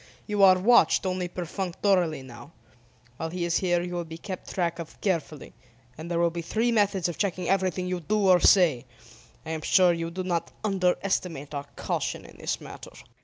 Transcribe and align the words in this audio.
You 0.25 0.41
are 0.41 0.57
watched 0.57 1.05
only 1.05 1.27
perfunctorily 1.27 2.23
now. 2.23 2.53
While 3.17 3.29
he 3.29 3.45
is 3.45 3.57
here 3.59 3.83
you 3.83 3.93
will 3.93 4.03
be 4.03 4.17
kept 4.17 4.51
track 4.51 4.79
of 4.79 4.99
carefully, 4.99 5.53
and 5.95 6.09
there 6.09 6.17
will 6.17 6.31
be 6.31 6.41
three 6.41 6.71
methods 6.71 7.07
of 7.07 7.19
checking 7.19 7.47
everything 7.47 7.85
you 7.85 7.99
do 7.99 8.27
or 8.29 8.39
say. 8.39 8.87
I 9.45 9.51
am 9.51 9.61
sure 9.61 9.93
you 9.93 10.09
do 10.09 10.23
not 10.23 10.51
underestimate 10.63 11.53
our 11.53 11.65
caution 11.75 12.25
in 12.25 12.37
this 12.39 12.59
matter." 12.59 12.93